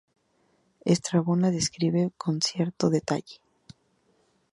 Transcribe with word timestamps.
Estrabón 0.83 1.43
la 1.43 1.51
describe 1.51 2.11
con 2.17 2.41
cierto 2.41 2.89
detalle. 2.89 3.39